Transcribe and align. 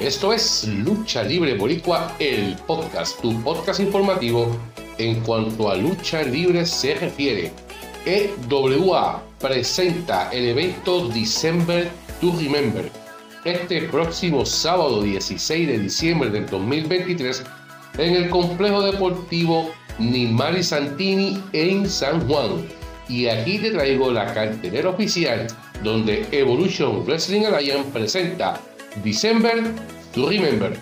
Esto 0.00 0.32
es 0.32 0.66
Lucha 0.66 1.22
Libre 1.22 1.56
Boricua, 1.56 2.16
el 2.18 2.56
podcast, 2.66 3.20
tu 3.20 3.40
podcast 3.42 3.78
informativo 3.78 4.58
en 4.98 5.20
cuanto 5.20 5.70
a 5.70 5.76
lucha 5.76 6.22
libre 6.22 6.66
se 6.66 6.96
refiere. 6.96 7.52
EWA 8.04 9.22
presenta 9.38 10.30
el 10.32 10.48
evento 10.48 11.08
December 11.08 11.88
to 12.20 12.34
Remember. 12.36 12.90
Este 13.44 13.82
próximo 13.82 14.44
sábado 14.44 15.00
16 15.00 15.68
de 15.68 15.78
diciembre 15.78 16.28
del 16.28 16.46
2023 16.46 17.44
en 17.98 18.16
el 18.16 18.30
complejo 18.30 18.82
deportivo 18.82 19.70
Nimari 20.00 20.64
Santini 20.64 21.40
en 21.52 21.88
San 21.88 22.26
Juan. 22.28 22.66
Y 23.08 23.28
aquí 23.28 23.58
te 23.58 23.70
traigo 23.70 24.10
la 24.10 24.34
cartelera 24.34 24.90
oficial 24.90 25.46
donde 25.84 26.26
Evolution 26.32 27.04
Wrestling 27.04 27.44
Alliance 27.44 27.90
presenta 27.92 28.60
December 29.02 29.74
to 30.12 30.28
Remember. 30.28 30.72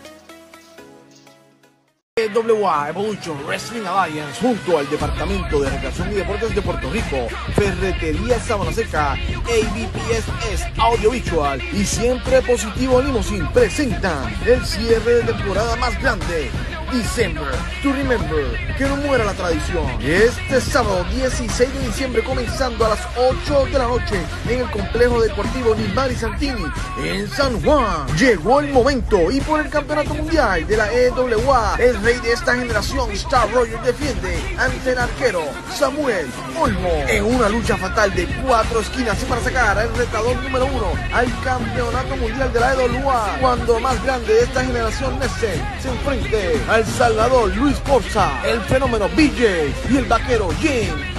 EWA 2.16 2.90
Evolution 2.90 3.34
Wrestling 3.46 3.86
Alliance 3.86 4.38
junto 4.38 4.76
al 4.76 4.88
Departamento 4.90 5.60
de 5.60 5.70
Recreación 5.70 6.12
y 6.12 6.16
Deportes 6.16 6.54
de 6.54 6.60
Puerto 6.60 6.90
Rico, 6.90 7.26
Ferretería 7.54 8.38
Sabana 8.38 8.70
Seca, 8.70 9.12
ABPSS 9.12 10.78
Audiovisual 10.78 11.60
y 11.72 11.84
Siempre 11.84 12.42
Positivo 12.42 13.00
Limousine 13.00 13.48
presentan 13.54 14.34
el 14.46 14.64
cierre 14.66 15.14
de 15.14 15.32
temporada 15.32 15.74
más 15.76 15.98
grande 16.02 16.50
December 16.92 17.48
to 17.82 17.90
Remember, 17.90 18.76
que 18.76 18.84
no 18.84 18.96
muera 18.96 19.24
la 19.24 19.32
tradición. 19.32 19.86
Este 20.02 20.60
sábado 20.60 21.04
16 21.14 21.72
de 21.72 21.86
diciembre 21.86 22.22
comenzando 22.22 22.84
a 22.84 22.90
las 22.90 23.00
8 23.16 23.66
de 23.66 23.78
la 23.78 23.88
noche 23.88 24.20
en 24.48 24.60
el 24.60 24.70
complejo 24.70 25.22
deportivo 25.22 25.74
Nimari 25.74 26.14
Santini 26.14 26.64
en 27.02 27.28
San 27.28 27.62
Juan. 27.62 28.06
Llegó 28.18 28.60
el 28.60 28.70
momento 28.72 29.30
y 29.30 29.40
por 29.40 29.60
el 29.60 29.70
campeonato 29.70 30.14
mundial 30.14 30.66
de 30.66 30.76
la 30.76 30.92
EWA, 30.92 31.76
el 31.78 32.02
rey 32.02 32.18
de 32.20 32.32
esta 32.32 32.54
generación, 32.54 33.10
Star 33.12 33.50
Roger, 33.52 33.80
defiende 33.80 34.36
ante 34.58 34.92
el 34.92 34.98
arquero 34.98 35.42
Samuel 35.74 36.26
Olmo 36.60 37.04
en 37.08 37.24
una 37.24 37.48
lucha 37.48 37.76
fatal 37.78 38.14
de 38.14 38.26
cuatro 38.46 38.80
esquinas 38.80 39.16
para 39.24 39.40
sacar 39.40 39.78
al 39.78 39.94
retador 39.96 40.36
número 40.42 40.66
uno 40.66 40.92
al 41.14 41.26
campeonato 41.42 42.16
mundial 42.16 42.52
de 42.52 42.60
la 42.60 42.74
EWA 42.74 43.36
cuando 43.40 43.80
más 43.80 44.02
grande 44.04 44.34
de 44.34 44.42
esta 44.42 44.62
generación 44.62 45.18
Nessen 45.18 45.62
se 45.80 45.88
enfrente 45.88 46.60
al 46.68 46.81
Salvador 46.86 47.54
Luis 47.56 47.76
Corsa, 47.86 48.40
el 48.44 48.60
fenómeno 48.62 49.08
BJ 49.10 49.72
y 49.90 49.96
el 49.96 50.04
vaquero 50.06 50.48
James 50.60 51.11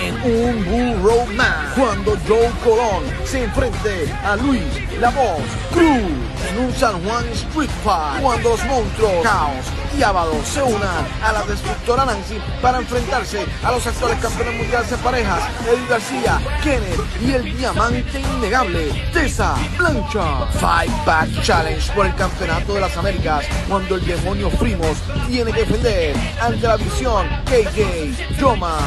En 0.00 0.14
un 0.24 0.64
Bull 0.64 1.02
Road 1.02 1.28
cuando 1.76 2.16
Joe 2.26 2.50
Colón 2.64 3.04
se 3.24 3.44
enfrente 3.44 4.12
a 4.24 4.36
Luis 4.36 4.62
La 5.00 5.10
Voz 5.10 5.42
Cruz 5.72 6.28
en 6.48 6.64
un 6.64 6.72
San 6.74 7.02
Juan 7.04 7.24
Street 7.28 7.70
Fight. 7.84 8.22
Cuando 8.22 8.50
los 8.50 8.64
monstruos 8.64 9.22
Caos 9.22 9.66
y 9.96 10.02
Ábado 10.02 10.34
se 10.44 10.62
unan 10.62 11.06
a 11.22 11.32
la 11.32 11.42
destructora 11.44 12.04
Nancy 12.04 12.38
para 12.60 12.78
enfrentarse 12.78 13.44
a 13.64 13.72
los 13.72 13.86
actuales 13.86 14.18
campeones 14.18 14.56
mundiales 14.56 14.90
de 14.90 14.96
parejas 14.98 15.42
Eddie 15.66 15.88
García, 15.88 16.40
Kenneth 16.62 17.00
y 17.20 17.32
el 17.32 17.56
diamante 17.56 18.20
innegable 18.20 19.10
Tessa 19.12 19.56
Blancha 19.76 20.46
Fight 20.60 20.92
Back 21.04 21.28
Challenge 21.42 21.92
por 21.92 22.06
el 22.06 22.14
campeonato 22.14 22.74
de 22.74 22.80
las 22.80 22.96
Américas 22.96 23.44
cuando 23.68 23.96
el 23.96 24.06
demonio 24.06 24.50
Primos 24.50 24.98
tiene 25.28 25.52
que 25.52 25.60
defender 25.60 26.16
ante 26.40 26.66
la 26.66 26.76
visión 26.76 27.26
KJ, 27.46 28.40
Joma, 28.40 28.78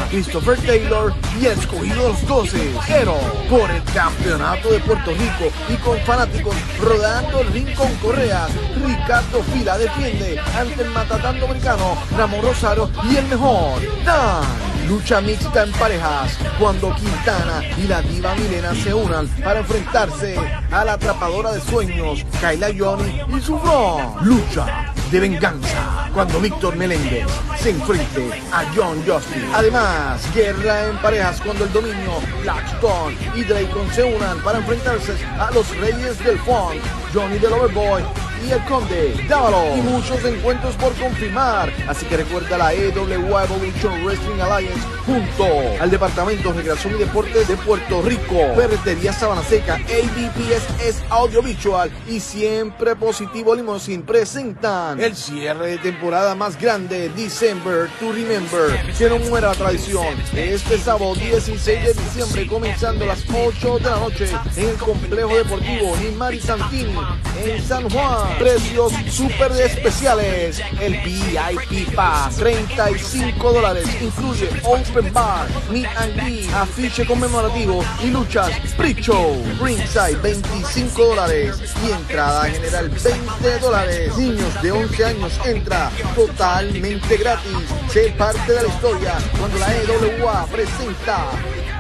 Taylor 0.66 1.14
y 1.40 1.46
el 1.46 1.60
escogido 1.60 2.02
de 2.02 2.10
los 2.10 2.28
12 2.28 2.74
pero 2.88 3.16
por 3.50 3.70
el 3.70 3.84
campeonato 3.94 4.72
de 4.72 4.80
Puerto 4.80 5.12
Rico 5.12 5.52
y 5.70 5.76
con 5.76 6.00
fanáticos 6.00 6.56
rodando 6.80 7.40
con 7.78 7.94
correas 7.96 8.50
Ricardo 8.84 9.44
Fila 9.54 9.78
defiende 9.78 10.40
ante 10.58 10.82
el 10.82 10.90
matatán 10.90 11.40
dominicano 11.40 11.96
Ramón 12.18 12.42
Rosario 12.42 12.90
y 13.10 13.18
el 13.18 13.26
mejor 13.28 13.82
Dan 14.04 14.72
Lucha 14.88 15.22
mixta 15.22 15.64
en 15.64 15.72
parejas 15.74 16.38
cuando 16.60 16.94
Quintana 16.96 17.62
y 17.78 17.88
la 17.88 18.02
diva 18.02 18.36
Milena 18.36 18.74
se 18.74 18.94
unan 18.94 19.28
para 19.44 19.60
enfrentarse 19.60 20.36
a 20.72 20.84
la 20.84 20.94
atrapadora 20.94 21.52
de 21.52 21.62
sueños 21.62 22.26
Kayla 22.42 22.72
Johnny 22.78 23.22
y 23.38 23.42
su 23.42 23.58
bro. 23.58 24.16
Lucha 24.22 24.92
de 25.12 25.20
venganza 25.20 26.10
cuando 26.14 26.40
Víctor 26.40 26.78
Meléndez 26.78 27.28
se 27.60 27.72
enfrente 27.72 28.42
a 28.52 28.64
John 28.74 29.04
Justice. 29.06 29.46
Además, 29.54 30.22
guerra 30.34 30.88
en 30.88 30.98
parejas 30.98 31.42
cuando 31.42 31.66
el 31.66 31.74
dominio 31.74 32.14
Blackstone 32.42 33.18
y 33.36 33.44
Draycon 33.44 33.90
se 33.94 34.04
unan 34.04 34.42
para 34.42 34.60
enfrentarse 34.60 35.14
a 35.38 35.52
los 35.52 35.70
Reyes 35.78 36.18
del 36.24 36.40
Funk, 36.40 36.82
Johnny 37.14 37.38
del 37.40 37.54
Overboy 37.54 38.04
y 38.48 38.52
el 38.52 38.64
Conde 38.66 39.14
Dávalo 39.28 39.76
y 39.76 39.82
muchos 39.82 40.24
encuentros 40.24 40.76
por 40.76 40.94
confirmar. 40.94 41.72
Así 41.88 42.06
que 42.06 42.18
recuerda 42.18 42.58
la 42.58 42.74
EWA 42.74 43.44
Evolution 43.44 44.04
Wrestling 44.04 44.40
Alliance 44.40 44.82
junto 45.06 45.46
al 45.80 45.90
Departamento 45.90 46.50
de 46.50 46.58
Recreación 46.58 46.96
y 46.96 47.00
Deportes 47.00 47.48
de 47.48 47.58
Puerto 47.58 48.02
Rico, 48.02 48.36
Ferretería 48.56 49.14
Sabana 49.14 49.44
Seca, 49.44 49.76
ABPSS 49.76 51.04
Audiovisual 51.10 51.92
y 52.08 52.20
Siempre 52.20 52.96
Positivo 52.96 53.56
Limousine 53.56 54.04
presentan 54.04 55.00
el 55.00 55.16
cierre 55.16 55.72
de 55.72 55.78
temporada 55.80 56.36
más 56.36 56.60
grande, 56.60 57.10
December 57.16 57.90
to 58.00 58.12
Remember. 58.12 58.94
Que 58.98 59.10
no 59.10 59.20
muera 59.20 59.50
la 59.50 59.56
tradición. 59.56 60.06
Este 60.34 60.78
sábado 60.78 61.16
16 61.16 61.84
de 61.84 61.94
diciembre, 61.94 62.48
comenzando 62.48 63.06
a 63.06 63.08
las 63.08 63.24
8 63.30 63.80
de 63.80 63.90
la 63.90 64.00
noche 64.00 64.30
en 64.56 64.70
el 64.70 64.76
complejo 64.76 65.36
deportivo 65.36 65.96
Nimari 65.98 66.40
Santini 66.40 66.96
en 67.44 67.62
San 67.64 67.90
Juan. 67.90 68.31
Precios 68.40 68.94
súper 69.10 69.52
especiales. 69.54 70.62
El 70.80 70.98
VIP 71.02 71.94
Pass, 71.96 72.38
35 72.38 73.54
dólares. 73.54 73.88
Incluye 74.02 74.50
Open 74.64 75.14
Bar, 75.14 75.48
Meet 75.70 75.88
and 75.98 76.16
Greet, 76.16 76.54
afiche 76.54 77.06
conmemorativo 77.06 77.84
y 78.04 78.08
luchas 78.08 78.52
pre-show. 78.78 79.42
Ringside, 79.62 80.22
25 80.22 81.06
dólares. 81.06 81.58
Y 81.86 81.92
entrada 81.92 82.50
general, 82.50 82.90
20 82.90 83.60
dólares. 83.60 84.18
Niños 84.18 84.62
de 84.62 84.72
11 84.72 85.06
años 85.06 85.40
entra 85.46 85.92
totalmente 86.16 87.18
gratis. 87.18 87.58
Sé 87.92 88.14
parte 88.18 88.54
de 88.54 88.64
la 88.64 88.68
historia 88.68 89.14
cuando 89.40 89.58
la 89.58 89.76
EWA 89.76 90.46
presenta 90.48 91.32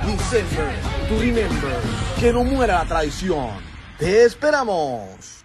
December 0.05 0.73
to 1.07 1.19
Remember. 1.19 1.79
Que 2.19 2.31
no 2.31 2.43
muera 2.43 2.79
la 2.79 2.85
tradición. 2.85 3.49
Te 3.97 4.23
esperamos. 4.23 5.40